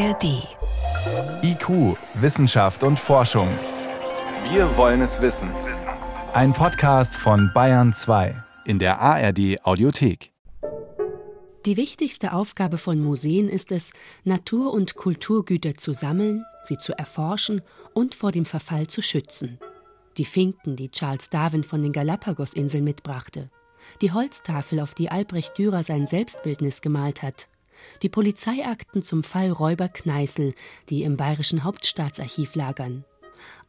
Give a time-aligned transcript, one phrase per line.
[0.00, 0.48] ARD.
[1.42, 3.48] IQ, Wissenschaft und Forschung.
[4.50, 5.50] Wir wollen es wissen.
[6.32, 10.32] Ein Podcast von Bayern 2 in der ARD Audiothek.
[11.66, 13.92] Die wichtigste Aufgabe von Museen ist es,
[14.24, 17.60] Natur- und Kulturgüter zu sammeln, sie zu erforschen
[17.92, 19.58] und vor dem Verfall zu schützen.
[20.16, 23.50] Die Finken, die Charles Darwin von den Galapagos-Inseln mitbrachte,
[24.00, 27.48] die Holztafel, auf die Albrecht Dürer sein Selbstbildnis gemalt hat,
[28.02, 30.54] die Polizeiakten zum Fall Räuber Kneißl,
[30.88, 33.04] die im Bayerischen Hauptstaatsarchiv lagern.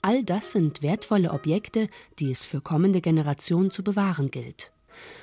[0.02, 1.88] All das sind wertvolle Objekte,
[2.20, 4.72] die es für kommende Generationen zu bewahren gilt.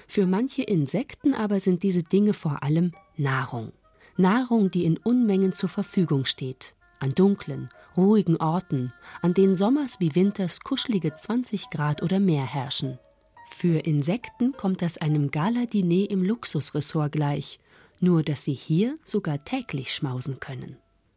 [0.07, 3.73] Für manche Insekten aber sind diese Dinge vor allem Nahrung.
[4.17, 6.75] Nahrung, die in Unmengen zur Verfügung steht.
[7.01, 8.93] An dunklen, ruhigen Orten,
[9.23, 12.99] an denen sommers wie winters kuschelige 20 Grad oder mehr herrschen.
[13.51, 17.59] Für Insekten kommt das einem Gala-Diner im Luxusressort gleich
[18.01, 20.77] nur dass sie hier sogar täglich schmausen können.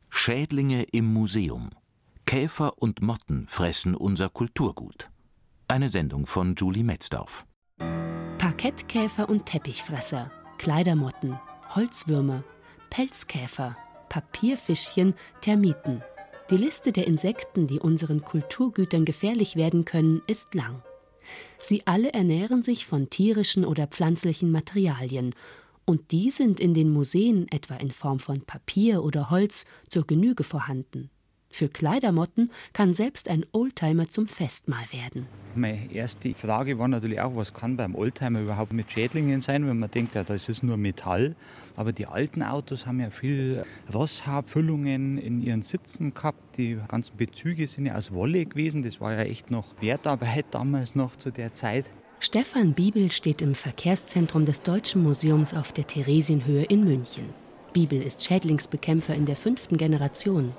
[0.09, 1.69] Schädlinge im Museum.
[2.25, 5.09] Käfer und Motten fressen unser Kulturgut.
[5.67, 7.45] Eine Sendung von Julie Metzdorf.
[8.37, 11.39] Parkettkäfer und Teppichfresser, Kleidermotten,
[11.75, 12.43] Holzwürmer,
[12.89, 13.77] Pelzkäfer,
[14.09, 16.03] Papierfischchen, Termiten.
[16.49, 20.83] Die Liste der Insekten, die unseren Kulturgütern gefährlich werden können, ist lang.
[21.59, 25.33] Sie alle ernähren sich von tierischen oder pflanzlichen Materialien
[25.91, 30.45] und die sind in den Museen etwa in Form von Papier oder Holz zur Genüge
[30.45, 31.09] vorhanden.
[31.49, 35.27] Für Kleidermotten kann selbst ein Oldtimer zum Festmahl werden.
[35.53, 39.79] Meine erste Frage war natürlich auch, was kann beim Oldtimer überhaupt mit Schädlingen sein, wenn
[39.79, 41.35] man denkt, ja, das ist nur Metall.
[41.75, 46.55] Aber die alten Autos haben ja viel Rosshaarfüllungen in ihren Sitzen gehabt.
[46.55, 48.81] Die ganzen Bezüge sind ja aus Wolle gewesen.
[48.81, 51.91] Das war ja echt noch Wertarbeit damals noch zu der Zeit.
[52.23, 57.25] Stefan Bibel steht im Verkehrszentrum des Deutschen Museums auf der Theresienhöhe in München.
[57.73, 60.53] Bibel ist Schädlingsbekämpfer in der fünften Generation.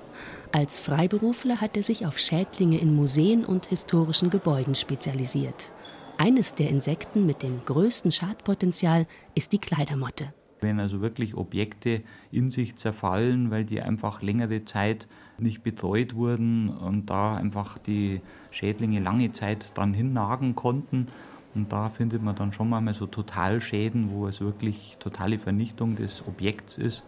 [0.50, 5.70] Als Freiberufler hat er sich auf Schädlinge in Museen und historischen Gebäuden spezialisiert.
[6.19, 9.06] Eines der Insekten mit dem größten Schadpotenzial
[9.37, 10.34] ist die Kleidermotte.
[10.60, 15.06] Wenn also wirklich Objekte in sich zerfallen, weil die einfach längere Zeit
[15.38, 18.20] nicht betreut wurden und da einfach die
[18.50, 21.06] Schädlinge lange Zeit dran hinnagen konnten,
[21.54, 26.26] und da findet man dann schon mal so Totalschäden, wo es wirklich totale Vernichtung des
[26.26, 27.02] Objekts ist.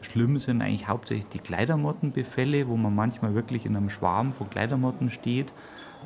[0.00, 5.10] Schlimm sind eigentlich hauptsächlich die Kleidermottenbefälle, wo man manchmal wirklich in einem Schwarm von Kleidermotten
[5.10, 5.52] steht.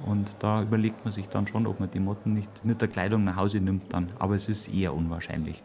[0.06, 3.24] Und da überlegt man sich dann schon, ob man die Motten nicht mit der Kleidung
[3.24, 4.10] nach Hause nimmt dann.
[4.18, 5.62] Aber es ist eher unwahrscheinlich.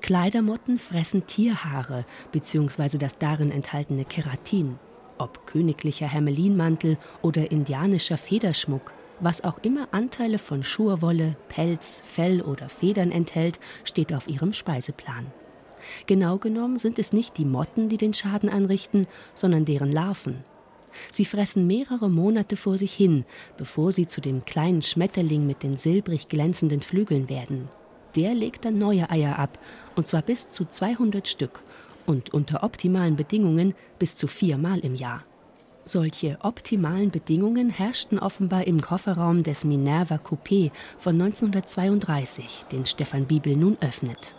[0.00, 2.98] Kleidermotten fressen Tierhaare bzw.
[2.98, 4.78] das darin enthaltene Keratin.
[5.18, 12.68] Ob königlicher Hermelinmantel oder indianischer Federschmuck, was auch immer Anteile von Schurwolle, Pelz, Fell oder
[12.68, 15.26] Federn enthält, steht auf ihrem Speiseplan.
[16.06, 20.44] Genau genommen sind es nicht die Motten, die den Schaden anrichten, sondern deren Larven.
[21.10, 23.24] Sie fressen mehrere Monate vor sich hin,
[23.56, 27.68] bevor sie zu dem kleinen Schmetterling mit den silbrig glänzenden Flügeln werden.
[28.14, 29.58] Der legt dann neue Eier ab,
[29.94, 31.62] und zwar bis zu 200 Stück
[32.06, 35.24] und unter optimalen Bedingungen bis zu viermal im Jahr.
[35.88, 43.54] Solche optimalen Bedingungen herrschten offenbar im Kofferraum des Minerva Coupé von 1932, den Stefan Bibel
[43.54, 44.34] nun öffnet.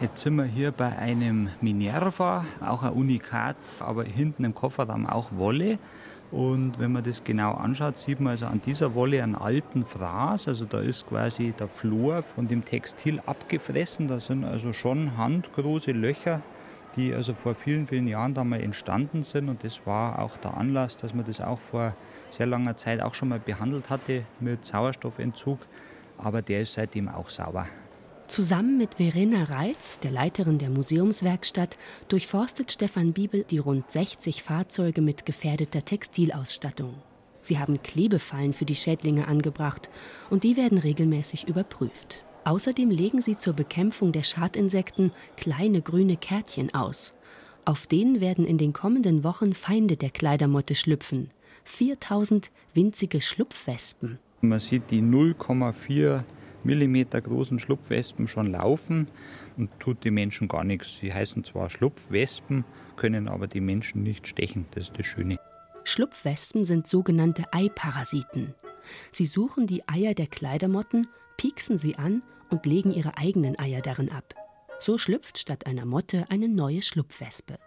[0.00, 5.32] Jetzt sind wir hier bei einem Minerva, auch ein Unikat, aber hinten im Kofferraum auch
[5.32, 5.80] Wolle.
[6.30, 10.46] Und wenn man das genau anschaut, sieht man also an dieser Wolle einen alten Fraß.
[10.46, 14.06] Also da ist quasi der Flor von dem Textil abgefressen.
[14.06, 16.42] Da sind also schon handgroße Löcher
[16.96, 19.48] die also vor vielen, vielen Jahren da mal entstanden sind.
[19.48, 21.94] Und das war auch der Anlass, dass man das auch vor
[22.30, 25.58] sehr langer Zeit auch schon mal behandelt hatte mit Sauerstoffentzug.
[26.18, 27.66] Aber der ist seitdem auch sauber.
[28.28, 31.76] Zusammen mit Verena Reitz, der Leiterin der Museumswerkstatt,
[32.08, 36.94] durchforstet Stefan Bibel die rund 60 Fahrzeuge mit gefährdeter Textilausstattung.
[37.42, 39.90] Sie haben Klebefallen für die Schädlinge angebracht
[40.28, 42.24] und die werden regelmäßig überprüft.
[42.44, 47.14] Außerdem legen sie zur Bekämpfung der Schadinsekten kleine grüne Kärtchen aus.
[47.64, 51.28] Auf denen werden in den kommenden Wochen Feinde der Kleidermotte schlüpfen.
[51.64, 54.18] 4000 winzige Schlupfwespen.
[54.40, 56.22] Man sieht die 0,4
[56.64, 59.08] mm großen Schlupfwespen schon laufen
[59.56, 60.96] und tut die Menschen gar nichts.
[61.00, 62.64] Sie heißen zwar Schlupfwespen,
[62.96, 64.66] können aber die Menschen nicht stechen.
[64.72, 65.38] Das ist das Schöne.
[65.84, 68.54] Schlupfwespen sind sogenannte Eiparasiten.
[69.10, 71.08] Sie suchen die Eier der Kleidermotten
[71.40, 74.34] pieksen sie an und legen ihre eigenen Eier darin ab.
[74.78, 77.58] So schlüpft statt einer Motte eine neue Schlupfwespe.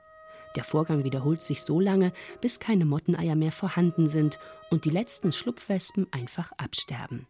[0.56, 4.38] Der Vorgang wiederholt sich so lange, bis keine Motteneier mehr vorhanden sind
[4.70, 7.25] und die letzten Schlupfwespen einfach absterben.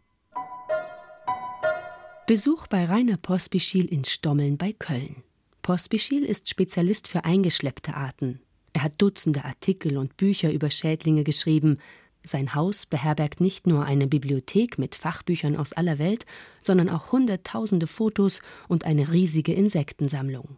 [2.27, 5.23] Besuch bei Rainer Pospischil in Stommeln bei Köln.
[5.61, 8.41] Pospischil ist Spezialist für eingeschleppte Arten.
[8.73, 11.77] Er hat Dutzende Artikel und Bücher über Schädlinge geschrieben.
[12.25, 16.25] Sein Haus beherbergt nicht nur eine Bibliothek mit Fachbüchern aus aller Welt,
[16.63, 20.57] sondern auch hunderttausende Fotos und eine riesige Insektensammlung.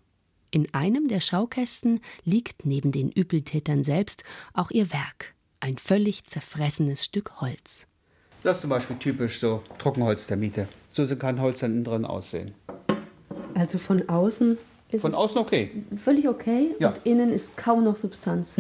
[0.52, 4.24] In einem der Schaukästen liegt neben den Übeltätern selbst
[4.54, 7.88] auch ihr Werk, ein völlig zerfressenes Stück Holz.
[8.44, 10.68] Das ist zum Beispiel typisch so Trockenholztermite.
[10.92, 12.54] So kann Holz dann innen drin aussehen.
[13.56, 14.58] Also von außen
[14.92, 15.72] ist Von außen okay.
[15.98, 16.90] völlig okay Ja.
[16.90, 18.56] und innen ist kaum noch Substanz.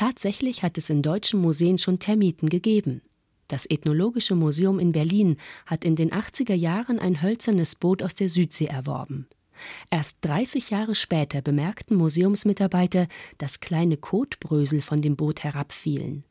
[0.00, 3.02] Tatsächlich hat es in deutschen Museen schon Termiten gegeben.
[3.48, 5.36] Das Ethnologische Museum in Berlin
[5.66, 9.28] hat in den 80er Jahren ein hölzernes Boot aus der Südsee erworben.
[9.90, 16.24] Erst 30 Jahre später bemerkten Museumsmitarbeiter, dass kleine Kotbrösel von dem Boot herabfielen.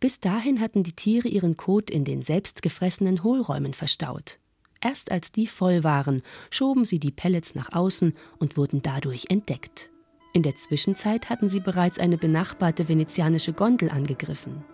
[0.00, 4.40] Bis dahin hatten die Tiere ihren Kot in den selbstgefressenen Hohlräumen verstaut.
[4.80, 9.88] Erst als die voll waren, schoben sie die Pellets nach außen und wurden dadurch entdeckt.
[10.36, 14.64] In der Zwischenzeit hatten sie bereits eine benachbarte venezianische Gondel angegriffen.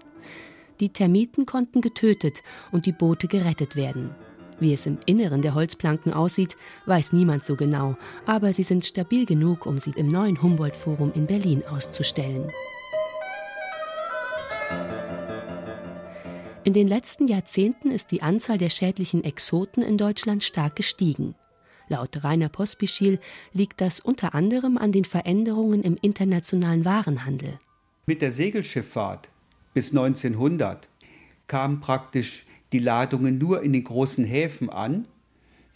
[0.81, 2.43] Die Termiten konnten getötet
[2.73, 4.15] und die Boote gerettet werden.
[4.59, 9.27] Wie es im Inneren der Holzplanken aussieht, weiß niemand so genau, aber sie sind stabil
[9.27, 12.51] genug, um sie im neuen Humboldt-Forum in Berlin auszustellen.
[16.65, 21.35] In den letzten Jahrzehnten ist die Anzahl der schädlichen Exoten in Deutschland stark gestiegen.
[21.91, 23.19] Laut Rainer Pospischil
[23.53, 27.59] liegt das unter anderem an den Veränderungen im internationalen Warenhandel.
[28.07, 29.29] Mit der Segelschifffahrt
[29.75, 30.89] bis 1900
[31.49, 35.09] kamen praktisch die Ladungen nur in den großen Häfen an.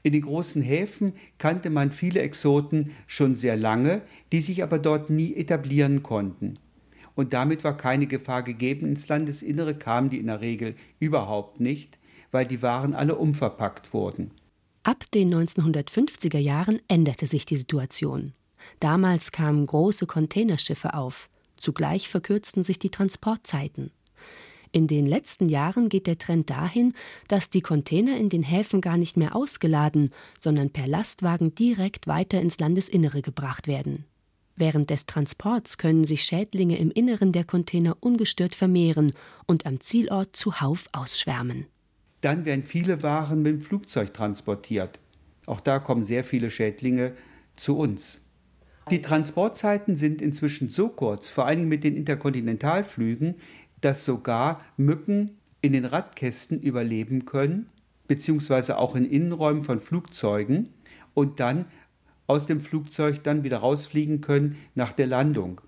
[0.05, 5.11] In den großen Häfen kannte man viele Exoten schon sehr lange, die sich aber dort
[5.11, 6.61] nie etablieren konnten.
[7.17, 8.87] Und damit war keine Gefahr gegeben.
[8.87, 11.99] Ins Landesinnere kamen die in der Regel überhaupt nicht,
[12.31, 14.31] weil die Waren alle umverpackt wurden.
[14.85, 18.35] Ab den 1950er Jahren änderte sich die Situation.
[18.81, 21.31] Damals kamen große Containerschiffe auf.
[21.57, 23.93] Zugleich verkürzten sich die Transportzeiten.
[24.73, 26.93] In den letzten Jahren geht der Trend dahin,
[27.29, 32.43] dass die Container in den Häfen gar nicht mehr ausgeladen, sondern per Lastwagen direkt weiter
[32.43, 34.05] ins Landesinnere gebracht werden.
[34.55, 39.15] Während des Transports können sich Schädlinge im Inneren der Container ungestört vermehren
[39.47, 41.69] und am Zielort zuhauf ausschwärmen.
[42.25, 44.99] Dann werden viele Waren mit dem Flugzeug transportiert.
[45.45, 47.13] Auch da kommen sehr viele Schädlinge
[47.55, 48.23] zu uns.
[48.91, 53.35] Die Transportzeiten sind inzwischen so kurz, vor allem mit den Interkontinentalflügen,
[53.83, 57.69] dass sogar Mücken in den Radkästen überleben können,
[58.09, 60.71] beziehungsweise auch in Innenräumen von Flugzeugen
[61.13, 61.67] und dann
[62.27, 65.61] aus dem Flugzeug dann wieder rausfliegen können nach der Landung.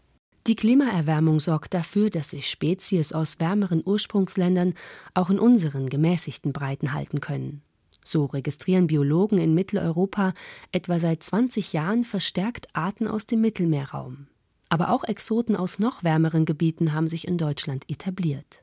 [0.47, 4.75] Die Klimaerwärmung sorgt dafür, dass sich Spezies aus wärmeren Ursprungsländern
[5.13, 7.63] auch in unseren gemäßigten Breiten halten können.
[8.05, 10.35] So registrieren Biologen in Mitteleuropa
[10.71, 14.29] etwa seit 20 Jahren verstärkt Arten aus dem Mittelmeerraum.
[14.69, 18.63] Aber auch Exoten aus noch wärmeren Gebieten haben sich in Deutschland etabliert.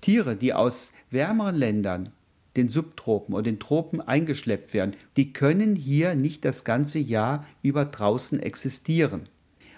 [0.00, 2.08] Tiere, die aus wärmeren Ländern,
[2.56, 7.84] den Subtropen oder den Tropen eingeschleppt werden, die können hier nicht das ganze Jahr über
[7.84, 9.28] draußen existieren.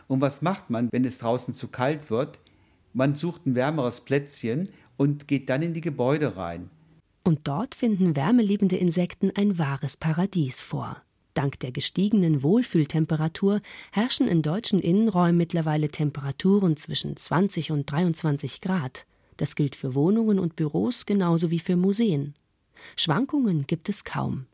[0.08, 2.38] Und was macht man, wenn es draußen zu kalt wird?
[2.92, 6.70] Man sucht ein wärmeres Plätzchen und geht dann in die Gebäude rein.
[7.24, 11.02] Und dort finden wärmeliebende Insekten ein wahres Paradies vor.
[11.34, 19.06] Dank der gestiegenen Wohlfühltemperatur herrschen in deutschen Innenräumen mittlerweile Temperaturen zwischen 20 und 23 Grad.
[19.38, 22.34] Das gilt für Wohnungen und Büros genauso wie für Museen.
[22.96, 24.46] Schwankungen gibt es kaum.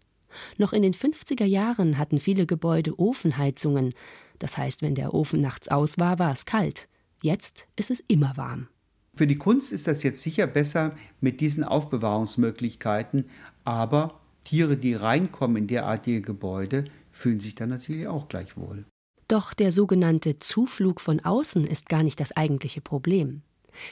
[0.56, 3.94] Noch in den 50er Jahren hatten viele Gebäude Ofenheizungen.
[4.38, 6.88] Das heißt, wenn der Ofen nachts aus war, war es kalt.
[7.22, 8.68] Jetzt ist es immer warm.
[9.14, 13.24] Für die Kunst ist das jetzt sicher besser mit diesen Aufbewahrungsmöglichkeiten,
[13.64, 18.84] aber Tiere, die reinkommen in derartige Gebäude, fühlen sich dann natürlich auch gleich wohl.
[19.26, 23.42] Doch der sogenannte Zuflug von außen ist gar nicht das eigentliche Problem.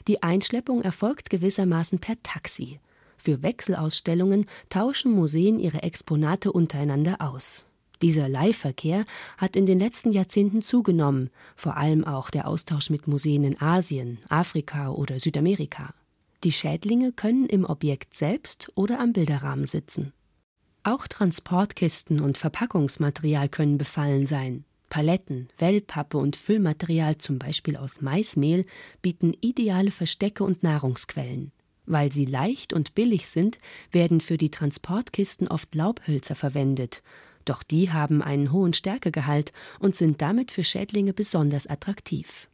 [0.09, 2.81] Die Einschleppung erfolgt gewissermaßen per Taxi.
[3.26, 7.66] Für Wechselausstellungen tauschen Museen ihre Exponate untereinander aus.
[8.00, 9.04] Dieser Leihverkehr
[9.37, 14.18] hat in den letzten Jahrzehnten zugenommen, vor allem auch der Austausch mit Museen in Asien,
[14.28, 15.92] Afrika oder Südamerika.
[16.45, 20.12] Die Schädlinge können im Objekt selbst oder am Bilderrahmen sitzen.
[20.85, 24.64] Auch Transportkisten und Verpackungsmaterial können befallen sein.
[24.88, 28.66] Paletten, Wellpappe und Füllmaterial, zum Beispiel aus Maismehl,
[29.02, 31.50] bieten ideale Verstecke und Nahrungsquellen.
[31.87, 33.59] Weil sie leicht und billig sind,
[33.93, 37.02] werden für die Transportkisten oft Laubhölzer verwendet.
[37.45, 42.49] Doch die haben einen hohen Stärkegehalt und sind damit für Schädlinge besonders attraktiv.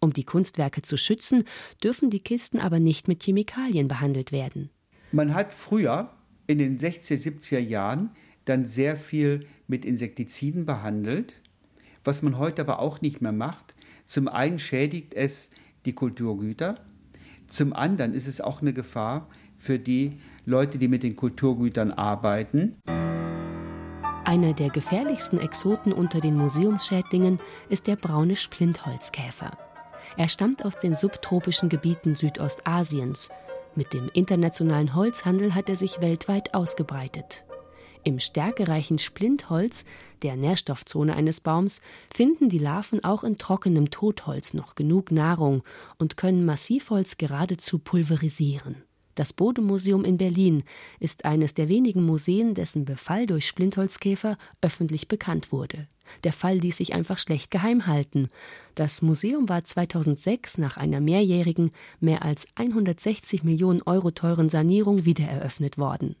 [0.00, 1.44] Um die Kunstwerke zu schützen,
[1.82, 4.70] dürfen die Kisten aber nicht mit Chemikalien behandelt werden.
[5.12, 6.10] Man hat früher
[6.46, 8.10] in den 60er, 70er Jahren
[8.46, 11.34] dann sehr viel mit Insektiziden behandelt.
[12.04, 13.74] Was man heute aber auch nicht mehr macht,
[14.08, 15.50] Zum einen schädigt es
[15.84, 16.80] die Kulturgüter,
[17.48, 19.26] zum anderen ist es auch eine Gefahr
[19.56, 22.76] für die Leute, die mit den Kulturgütern arbeiten.
[24.24, 27.40] Einer der gefährlichsten Exoten unter den Museumsschädlingen
[27.70, 29.56] ist der braune Splintholzkäfer.
[30.16, 33.30] Er stammt aus den subtropischen Gebieten Südostasiens.
[33.74, 37.44] Mit dem internationalen Holzhandel hat er sich weltweit ausgebreitet.
[38.08, 39.84] Im stärkereichen Splintholz,
[40.22, 45.62] der Nährstoffzone eines Baums, finden die Larven auch in trockenem Totholz noch genug Nahrung
[45.98, 48.76] und können Massivholz geradezu pulverisieren.
[49.14, 50.62] Das Bodemuseum in Berlin
[51.00, 55.86] ist eines der wenigen Museen, dessen Befall durch Splintholzkäfer öffentlich bekannt wurde.
[56.24, 58.30] Der Fall ließ sich einfach schlecht geheim halten.
[58.74, 65.76] Das Museum war 2006 nach einer mehrjährigen, mehr als 160 Millionen Euro teuren Sanierung wiedereröffnet
[65.76, 66.16] worden.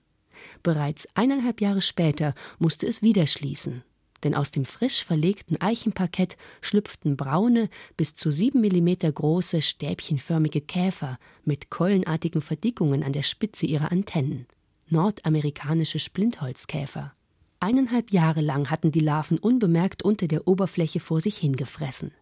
[0.62, 3.82] Bereits eineinhalb Jahre später musste es wieder schließen
[4.24, 11.18] denn aus dem frisch verlegten Eichenparkett schlüpften braune, bis zu sieben Millimeter große, stäbchenförmige Käfer
[11.44, 14.46] mit keulenartigen Verdickungen an der Spitze ihrer Antennen.
[14.88, 17.12] Nordamerikanische Splintholzkäfer.
[17.60, 22.12] Eineinhalb Jahre lang hatten die Larven unbemerkt unter der Oberfläche vor sich hingefressen.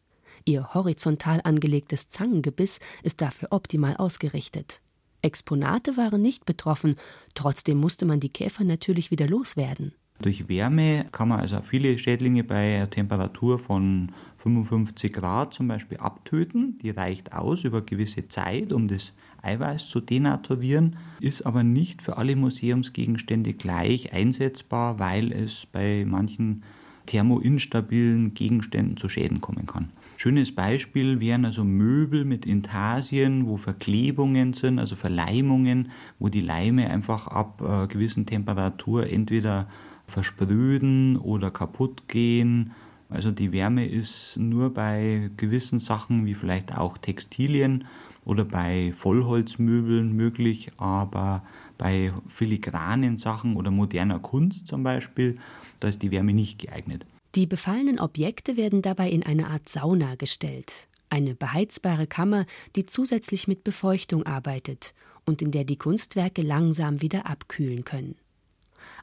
[0.44, 4.80] Ihr horizontal angelegtes Zangengebiss ist dafür optimal ausgerichtet.
[5.26, 6.96] Exponate waren nicht betroffen,
[7.34, 9.92] trotzdem musste man die Käfer natürlich wieder loswerden.
[10.22, 15.98] Durch Wärme kann man also viele Schädlinge bei einer Temperatur von 55 Grad zum Beispiel
[15.98, 16.78] abtöten.
[16.78, 22.16] Die reicht aus über gewisse Zeit, um das Eiweiß zu denaturieren, ist aber nicht für
[22.16, 26.62] alle Museumsgegenstände gleich einsetzbar, weil es bei manchen
[27.04, 29.90] thermoinstabilen Gegenständen zu Schäden kommen kann.
[30.18, 36.88] Schönes Beispiel wären also Möbel mit Intarsien, wo Verklebungen sind, also Verleimungen, wo die Leime
[36.88, 39.68] einfach ab äh, gewissen Temperatur entweder
[40.06, 42.72] verspröden oder kaputt gehen.
[43.10, 47.84] Also die Wärme ist nur bei gewissen Sachen wie vielleicht auch Textilien
[48.24, 51.44] oder bei Vollholzmöbeln möglich, aber
[51.78, 55.36] bei filigranen Sachen oder moderner Kunst zum Beispiel,
[55.78, 57.04] da ist die Wärme nicht geeignet.
[57.36, 63.46] Die befallenen Objekte werden dabei in eine Art Sauna gestellt, eine beheizbare Kammer, die zusätzlich
[63.46, 64.94] mit Befeuchtung arbeitet
[65.26, 68.16] und in der die Kunstwerke langsam wieder abkühlen können.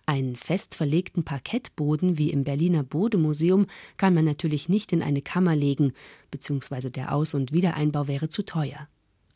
[0.08, 5.56] Einen fest verlegten Parkettboden wie im Berliner Bodemuseum kann man natürlich nicht in eine Kammer
[5.56, 5.94] legen,
[6.32, 8.88] beziehungsweise der Aus- und Wiedereinbau wäre zu teuer.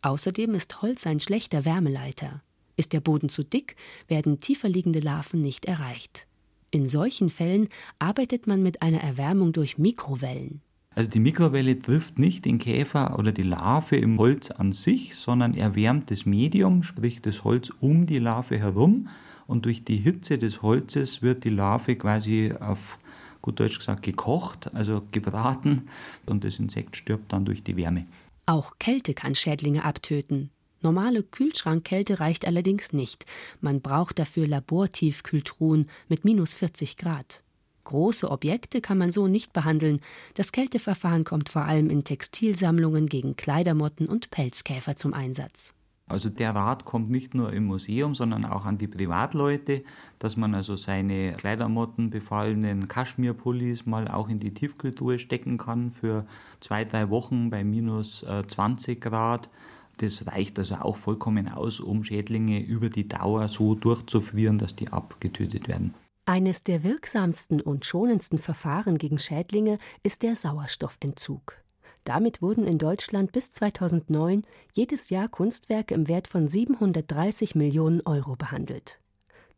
[0.02, 2.42] Außerdem ist Holz ein schlechter Wärmeleiter.
[2.78, 3.76] Ist der Boden zu dick,
[4.08, 6.26] werden tiefer liegende Larven nicht erreicht.
[6.72, 7.70] In solchen Fällen
[8.00, 10.62] arbeitet man mit einer Erwärmung durch Mikrowellen.
[10.96, 15.54] Also die Mikrowelle trifft nicht den Käfer oder die Larve im Holz an sich, sondern
[15.54, 19.08] erwärmt das Medium, sprich das Holz um die Larve herum
[19.46, 22.98] und durch die Hitze des Holzes wird die Larve quasi auf
[23.42, 25.88] gut Deutsch gesagt gekocht, also gebraten
[26.26, 28.08] und das Insekt stirbt dann durch die Wärme.
[28.46, 30.50] Auch Kälte kann Schädlinge abtöten.
[30.82, 33.26] Normale Kühlschrankkälte reicht allerdings nicht.
[33.62, 37.44] Man braucht dafür Labortiefkühltruhen mit minus 40 Grad.
[37.84, 40.02] Große Objekte kann man so nicht behandeln.
[40.34, 45.74] Das Kälteverfahren kommt vor allem in Textilsammlungen gegen Kleidermotten und Pelzkäfer zum Einsatz.
[46.10, 49.84] Also der Rat kommt nicht nur im Museum, sondern auch an die Privatleute,
[50.20, 56.26] dass man also seine Kleidermotten befallenen Kaschmirpullis mal auch in die Tiefkühltruhe stecken kann für
[56.62, 59.50] zwei, drei Wochen bei minus 20 äh, Grad.
[59.98, 64.90] Das reicht also auch vollkommen aus, um Schädlinge über die Dauer so durchzufrieren, dass die
[64.90, 65.94] abgetötet werden.
[66.26, 71.56] Eines der wirksamsten und schonendsten Verfahren gegen Schädlinge ist der Sauerstoffentzug.
[72.04, 78.36] Damit wurden in Deutschland bis 2009 jedes Jahr Kunstwerke im Wert von 730 Millionen Euro
[78.36, 79.00] behandelt.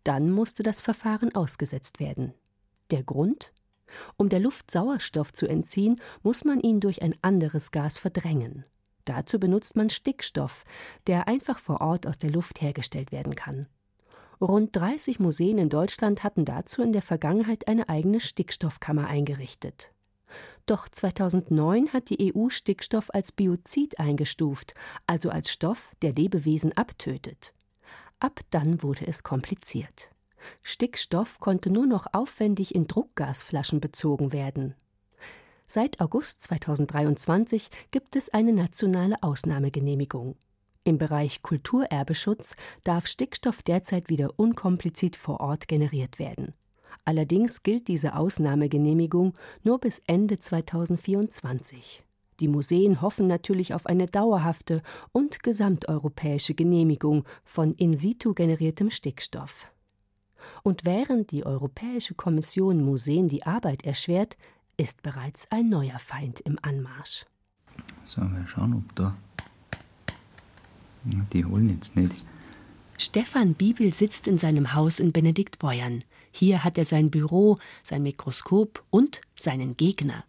[0.04, 2.34] Dann musste das Verfahren ausgesetzt werden.
[2.92, 3.52] Der Grund?
[4.18, 8.66] Um der Luft Sauerstoff zu entziehen, muss man ihn durch ein anderes Gas verdrängen.
[9.10, 10.66] Dazu benutzt man Stickstoff,
[11.08, 13.66] der einfach vor Ort aus der Luft hergestellt werden kann.
[14.40, 19.92] Rund 30 Museen in Deutschland hatten dazu in der Vergangenheit eine eigene Stickstoffkammer eingerichtet.
[20.68, 24.76] Doch 2009 hat die EU Stickstoff als Biozid eingestuft,
[25.08, 27.56] also als Stoff, der Lebewesen abtötet.
[28.20, 30.12] Ab dann wurde es kompliziert.
[30.62, 34.76] Stickstoff konnte nur noch aufwendig in Druckgasflaschen bezogen werden.
[35.72, 40.36] Seit August 2023 gibt es eine nationale Ausnahmegenehmigung.
[40.84, 46.56] Im Bereich Kulturerbeschutz darf Stickstoff derzeit wieder unkompliziert vor Ort generiert werden.
[47.06, 52.04] Allerdings gilt diese Ausnahmegenehmigung nur bis Ende 2024.
[52.40, 59.68] Die Museen hoffen natürlich auf eine dauerhafte und gesamteuropäische Genehmigung von in situ generiertem Stickstoff.
[60.64, 64.36] Und während die Europäische Kommission Museen die Arbeit erschwert,
[64.80, 67.26] ist bereits ein neuer Feind im Anmarsch.
[68.06, 69.16] So, mal schauen, ob da.
[71.34, 72.26] Die holen jetzt nicht.
[72.98, 76.04] Stefan Bibel sitzt in seinem Haus in Benediktbeuern.
[76.32, 80.24] Hier hat er sein Büro, sein Mikroskop und seinen Gegner.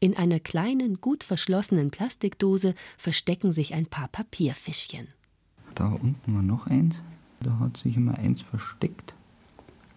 [0.00, 5.08] In einer kleinen, gut verschlossenen Plastikdose verstecken sich ein paar Papierfischchen.
[5.74, 7.02] Da unten war noch eins.
[7.40, 9.14] Da hat sich immer eins versteckt.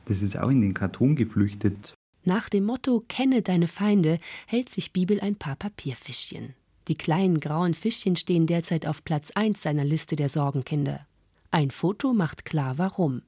[0.06, 1.95] Das ist auch in den Karton geflüchtet.
[2.28, 6.56] Nach dem Motto Kenne deine Feinde hält sich Bibel ein paar Papierfischchen.
[6.88, 11.06] Die kleinen grauen Fischchen stehen derzeit auf Platz 1 seiner Liste der Sorgenkinder.
[11.52, 13.22] Ein Foto macht klar warum.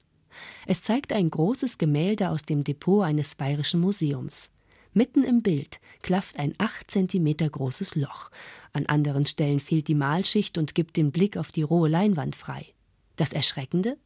[0.66, 4.52] Es zeigt ein großes Gemälde aus dem Depot eines bayerischen Museums.
[4.94, 8.32] Mitten im Bild klafft ein acht Zentimeter großes Loch.
[8.74, 12.66] An anderen Stellen fehlt die Malschicht und gibt den Blick auf die rohe Leinwand frei.
[13.16, 13.98] Das Erschreckende?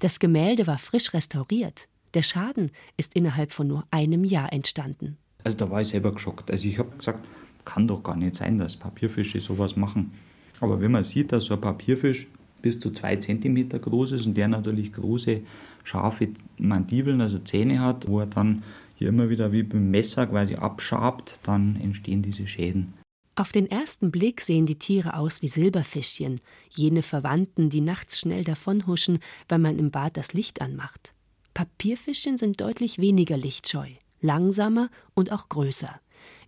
[0.00, 1.86] Das Gemälde war frisch restauriert.
[2.14, 5.16] Der Schaden ist innerhalb von nur einem Jahr entstanden.
[5.44, 6.50] Also da war ich selber geschockt.
[6.50, 7.28] Also ich habe gesagt,
[7.64, 10.12] kann doch gar nicht sein, dass Papierfische sowas machen.
[10.60, 12.26] Aber wenn man sieht, dass so ein Papierfisch
[12.62, 15.40] bis zu zwei Zentimeter groß ist und der natürlich große,
[15.84, 18.62] scharfe Mandibeln, also Zähne hat, wo er dann
[18.96, 22.92] hier immer wieder wie beim Messer quasi abschabt, dann entstehen diese Schäden.
[23.34, 28.44] Auf den ersten Blick sehen die Tiere aus wie Silberfischchen, jene Verwandten, die nachts schnell
[28.44, 31.14] davonhuschen, wenn man im Bad das Licht anmacht.
[31.54, 33.88] Papierfischchen sind deutlich weniger lichtscheu,
[34.20, 36.00] langsamer und auch größer.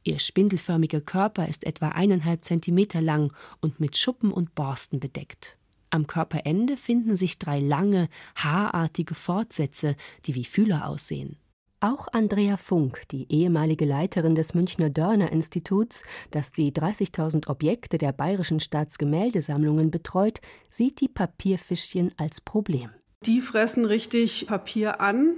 [0.05, 5.57] Ihr spindelförmiger Körper ist etwa eineinhalb Zentimeter lang und mit Schuppen und Borsten bedeckt.
[5.91, 9.95] Am Körperende finden sich drei lange, haarartige Fortsätze,
[10.25, 11.37] die wie Fühler aussehen.
[11.81, 18.13] Auch Andrea Funk, die ehemalige Leiterin des Münchner Dörner Instituts, das die 30.000 Objekte der
[18.13, 20.41] Bayerischen Staatsgemäldesammlungen betreut,
[20.71, 22.91] sieht die Papierfischchen als Problem.
[23.26, 25.37] Die fressen richtig Papier an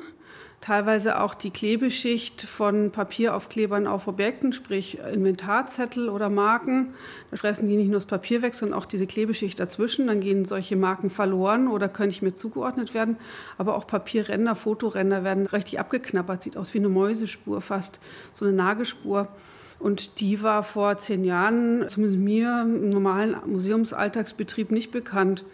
[0.65, 6.95] teilweise auch die Klebeschicht von Papieraufklebern auf Objekten, sprich Inventarzettel oder Marken.
[7.31, 10.07] Da fressen die nicht nur das Papier weg, sondern auch diese Klebeschicht dazwischen.
[10.07, 13.19] Dann gehen solche Marken verloren oder können nicht mehr zugeordnet werden.
[13.59, 16.43] Aber auch Papierränder, Fotoränder werden richtig abgeknappert.
[16.43, 18.01] Sieht aus wie eine Mäusespur fast,
[18.33, 19.29] so eine Nagelspur.
[19.79, 25.45] Und die war vor zehn Jahren, zumindest mir, im normalen Museumsalltagsbetrieb nicht bekannt.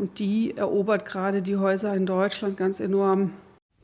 [0.00, 3.34] Und die erobert gerade die Häuser in Deutschland ganz enorm.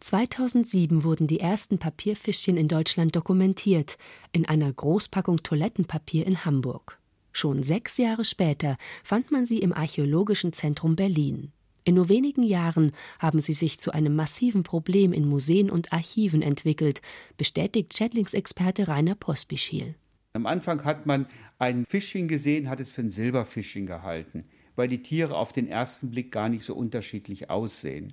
[0.01, 3.99] 2007 wurden die ersten Papierfischchen in Deutschland dokumentiert,
[4.33, 6.99] in einer Großpackung Toilettenpapier in Hamburg.
[7.33, 11.53] Schon sechs Jahre später fand man sie im Archäologischen Zentrum Berlin.
[11.85, 16.41] In nur wenigen Jahren haben sie sich zu einem massiven Problem in Museen und Archiven
[16.41, 17.03] entwickelt,
[17.37, 19.97] bestätigt Schädlingsexperte Rainer Pospischil.
[20.33, 21.27] Am Anfang hat man
[21.59, 24.45] ein Fischchen gesehen, hat es für ein Silberfischchen gehalten,
[24.77, 28.13] weil die Tiere auf den ersten Blick gar nicht so unterschiedlich aussehen.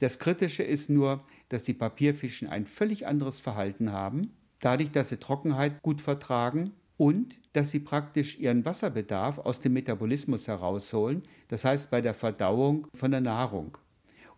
[0.00, 5.18] Das Kritische ist nur, dass die Papierfischen ein völlig anderes Verhalten haben, dadurch, dass sie
[5.18, 11.90] Trockenheit gut vertragen und dass sie praktisch ihren Wasserbedarf aus dem Metabolismus herausholen, das heißt
[11.90, 13.78] bei der Verdauung von der Nahrung.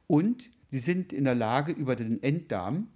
[0.06, 2.88] Und sie sind in der Lage, über den Enddarm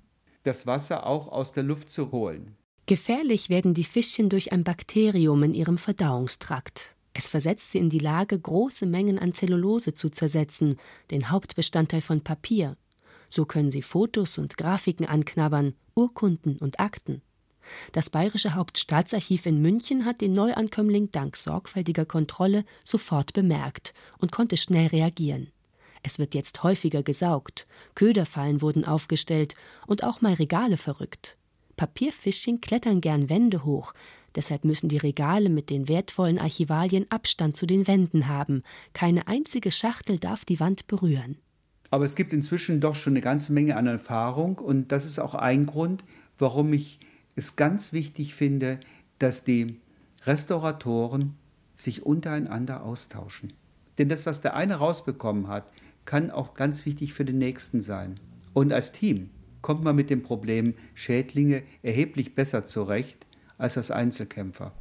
[0.43, 2.57] das Wasser auch aus der Luft zu holen.
[2.87, 6.96] Gefährlich werden die Fischchen durch ein Bakterium in ihrem Verdauungstrakt.
[7.19, 10.77] Es versetzt sie in die Lage, große Mengen an Zellulose zu zersetzen,
[11.11, 12.77] den Hauptbestandteil von Papier.
[13.31, 17.23] So können sie Fotos und Grafiken anknabbern, Urkunden und Akten.
[17.93, 24.59] Das Bayerische Hauptstaatsarchiv in München hat den Neuankömmling dank sorgfältiger Kontrolle sofort bemerkt und konnte
[24.59, 25.49] schnell reagieren.
[26.03, 29.55] Es wird jetzt häufiger gesaugt, Köderfallen wurden aufgestellt
[29.87, 31.39] und auch mal Regale verrückt.
[31.77, 33.95] Papierfischchen klettern gern Wände hoch,
[34.37, 38.63] Deshalb müssen die Regale mit den wertvollen Archivalien Abstand zu den Wänden haben.
[38.93, 41.39] Keine einzige Schachtel darf die Wand berühren.
[41.91, 45.35] Aber es gibt inzwischen doch schon eine ganze Menge an Erfahrung und das ist auch
[45.35, 46.05] ein Grund,
[46.39, 47.01] warum ich
[47.35, 48.81] es ganz wichtig finde,
[49.19, 49.81] dass die
[50.25, 51.35] Restauratoren
[51.75, 53.53] sich untereinander austauschen.
[53.99, 55.73] Denn das, was der eine rausbekommen hat,
[56.05, 58.21] kann auch ganz wichtig für den nächsten sein.
[58.53, 59.31] Und als Team
[59.63, 63.27] kommt man mit dem Problem Schädlinge erheblich besser zurecht,
[63.59, 64.73] als als Einzelkämpfer.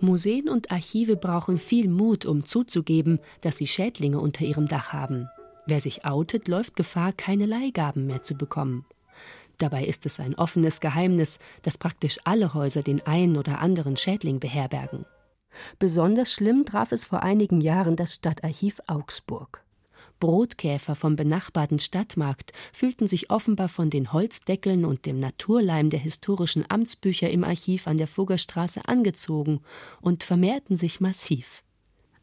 [0.00, 5.28] Museen und Archive brauchen viel Mut, um zuzugeben, dass sie Schädlinge unter ihrem Dach haben.
[5.66, 8.84] Wer sich outet, läuft Gefahr, keine Leihgaben mehr zu bekommen.
[9.58, 14.38] Dabei ist es ein offenes Geheimnis, dass praktisch alle Häuser den einen oder anderen Schädling
[14.38, 15.06] beherbergen.
[15.78, 19.65] Besonders schlimm traf es vor einigen Jahren das Stadtarchiv Augsburg.
[20.18, 26.64] Brotkäfer vom benachbarten Stadtmarkt fühlten sich offenbar von den Holzdeckeln und dem Naturleim der historischen
[26.68, 29.60] Amtsbücher im Archiv an der Fuggerstraße angezogen
[30.00, 31.62] und vermehrten sich massiv.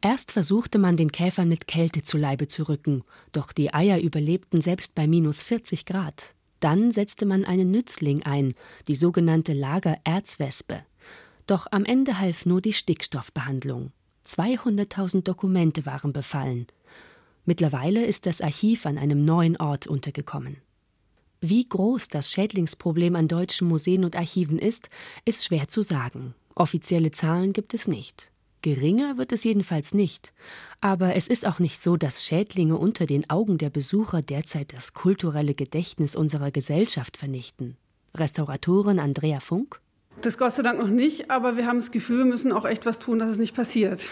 [0.01, 4.59] Erst versuchte man, den Käfern mit Kälte zu Leibe zu rücken, doch die Eier überlebten
[4.61, 6.33] selbst bei minus 40 Grad.
[6.59, 8.53] Dann setzte man einen Nützling ein,
[8.87, 10.83] die sogenannte Lagererzwespe.
[11.47, 13.91] Doch am Ende half nur die Stickstoffbehandlung.
[14.25, 16.67] 200.000 Dokumente waren befallen.
[17.45, 20.57] Mittlerweile ist das Archiv an einem neuen Ort untergekommen.
[21.41, 24.87] Wie groß das Schädlingsproblem an deutschen Museen und Archiven ist,
[25.25, 26.35] ist schwer zu sagen.
[26.55, 28.31] Offizielle Zahlen gibt es nicht.
[28.61, 30.33] Geringer wird es jedenfalls nicht.
[30.79, 34.93] Aber es ist auch nicht so, dass Schädlinge unter den Augen der Besucher derzeit das
[34.93, 37.75] kulturelle Gedächtnis unserer Gesellschaft vernichten.
[38.15, 39.81] Restauratorin Andrea Funk?
[40.21, 42.85] Das Gott sei Dank noch nicht, aber wir haben das Gefühl, wir müssen auch echt
[42.85, 44.11] was tun, dass es nicht passiert.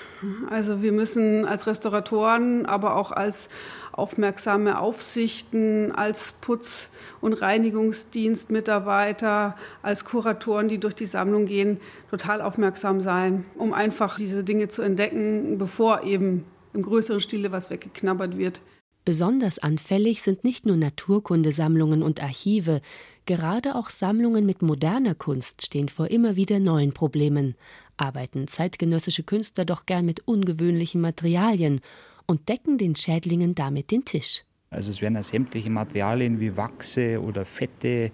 [0.49, 3.47] Also wir müssen als Restauratoren, aber auch als
[3.93, 6.89] aufmerksame Aufsichten, als Putz-
[7.21, 14.43] und Reinigungsdienstmitarbeiter, als Kuratoren, die durch die Sammlung gehen, total aufmerksam sein, um einfach diese
[14.43, 18.61] Dinge zu entdecken, bevor eben im größeren Stile was weggeknabbert wird.
[19.03, 22.81] Besonders anfällig sind nicht nur Naturkundesammlungen und Archive,
[23.25, 27.55] Gerade auch Sammlungen mit moderner Kunst stehen vor immer wieder neuen Problemen,
[27.97, 31.81] arbeiten zeitgenössische Künstler doch gern mit ungewöhnlichen Materialien
[32.25, 34.43] und decken den Schädlingen damit den Tisch.
[34.71, 38.11] Also es werden ja sämtliche Materialien wie Wachse oder Fette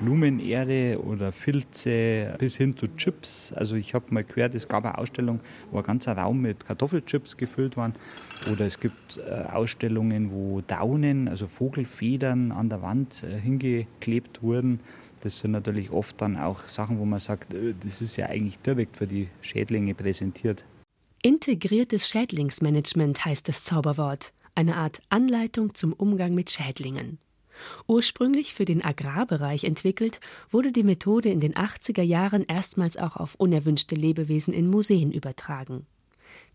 [0.00, 3.52] Blumenerde oder Filze bis hin zu Chips.
[3.54, 7.36] Also ich habe mal gehört, es gab eine Ausstellung, wo ein ganzer Raum mit Kartoffelchips
[7.36, 7.92] gefüllt war.
[8.52, 14.80] Oder es gibt äh, Ausstellungen, wo Daunen, also Vogelfedern an der Wand äh, hingeklebt wurden.
[15.20, 18.58] Das sind natürlich oft dann auch Sachen, wo man sagt, äh, das ist ja eigentlich
[18.60, 20.64] direkt für die Schädlinge präsentiert.
[21.22, 27.18] Integriertes Schädlingsmanagement heißt das Zauberwort, eine Art Anleitung zum Umgang mit Schädlingen.
[27.86, 33.34] Ursprünglich für den Agrarbereich entwickelt, wurde die Methode in den 80er Jahren erstmals auch auf
[33.36, 35.86] unerwünschte Lebewesen in Museen übertragen.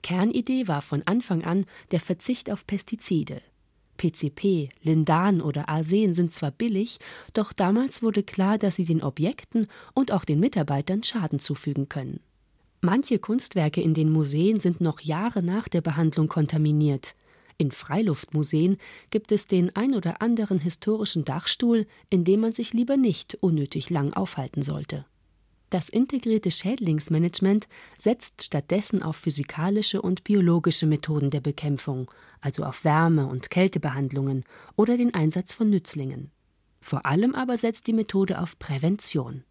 [0.02, 3.42] Kernidee war von Anfang an der Verzicht auf Pestizide.
[3.98, 7.00] PCP, Lindan oder Arsen sind zwar billig,
[7.34, 12.20] doch damals wurde klar, dass sie den Objekten und auch den Mitarbeitern Schaden zufügen können.
[12.82, 17.16] Manche Kunstwerke in den Museen sind noch Jahre nach der Behandlung kontaminiert.
[17.58, 18.78] In Freiluftmuseen
[19.10, 23.90] gibt es den ein oder anderen historischen Dachstuhl, in dem man sich lieber nicht unnötig
[23.90, 25.06] lang aufhalten sollte.
[25.70, 32.12] Das integrierte Schädlingsmanagement setzt stattdessen auf physikalische und biologische Methoden der Bekämpfung,
[32.42, 34.44] also auf Wärme- und Kältebehandlungen
[34.76, 36.30] oder den Einsatz von Nützlingen.
[36.80, 39.46] Vor allem aber setzt die Methode auf Prävention.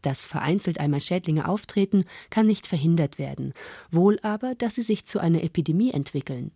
[0.00, 3.52] Dass vereinzelt einmal Schädlinge auftreten, kann nicht verhindert werden,
[3.90, 6.52] wohl aber, dass sie sich zu einer Epidemie entwickeln.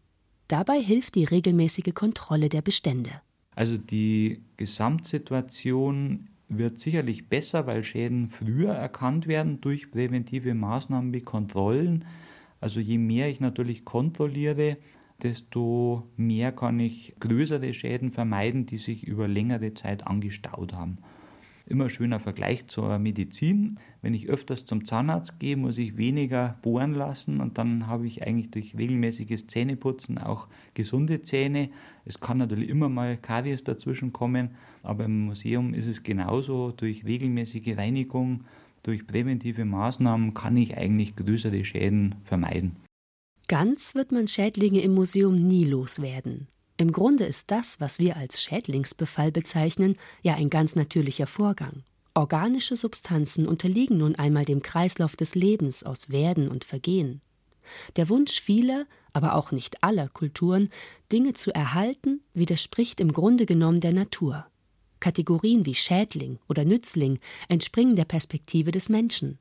[0.48, 3.10] Dabei hilft die regelmäßige Kontrolle der Bestände.
[3.54, 11.20] Also die Gesamtsituation wird sicherlich besser, weil Schäden früher erkannt werden durch präventive Maßnahmen wie
[11.20, 12.06] Kontrollen.
[12.60, 14.78] Also je mehr ich natürlich kontrolliere,
[15.22, 20.98] desto mehr kann ich größere Schäden vermeiden, die sich über längere Zeit angestaut haben
[21.68, 23.78] immer schöner Vergleich zur Medizin.
[24.02, 28.26] Wenn ich öfters zum Zahnarzt gehe, muss ich weniger bohren lassen und dann habe ich
[28.26, 31.70] eigentlich durch regelmäßiges Zähneputzen auch gesunde Zähne.
[32.04, 34.50] Es kann natürlich immer mal Karies dazwischen kommen,
[34.82, 36.72] aber im Museum ist es genauso.
[36.72, 38.44] Durch regelmäßige Reinigung,
[38.82, 42.76] durch präventive Maßnahmen kann ich eigentlich größere Schäden vermeiden.
[43.48, 46.48] Ganz wird man Schädlinge im Museum nie loswerden.
[46.80, 51.82] Im Grunde ist das, was wir als Schädlingsbefall bezeichnen, ja ein ganz natürlicher Vorgang.
[52.14, 57.20] Organische Substanzen unterliegen nun einmal dem Kreislauf des Lebens aus Werden und Vergehen.
[57.96, 60.68] Der Wunsch vieler, aber auch nicht aller Kulturen,
[61.10, 64.46] Dinge zu erhalten, widerspricht im Grunde genommen der Natur.
[65.00, 69.40] Kategorien wie Schädling oder Nützling entspringen der Perspektive des Menschen.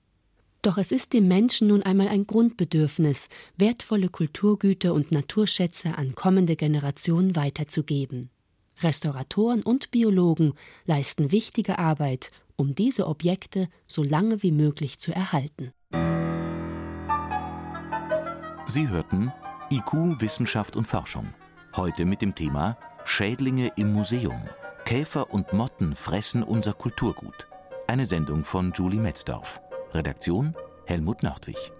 [0.61, 6.55] Doch es ist dem Menschen nun einmal ein Grundbedürfnis, wertvolle Kulturgüter und Naturschätze an kommende
[6.55, 8.29] Generationen weiterzugeben.
[8.81, 10.53] Restauratoren und Biologen
[10.85, 15.71] leisten wichtige Arbeit, um diese Objekte so lange wie möglich zu erhalten.
[18.67, 19.31] Sie hörten
[19.71, 21.33] IQ Wissenschaft und Forschung.
[21.75, 24.41] Heute mit dem Thema Schädlinge im Museum.
[24.85, 27.47] Käfer und Motten fressen unser Kulturgut.
[27.87, 29.61] Eine Sendung von Julie Metzdorf.
[29.93, 31.76] Redaktion Helmut Nordwig.